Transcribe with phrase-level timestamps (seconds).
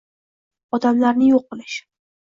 [0.79, 1.81] odamlarni yoʻq qilish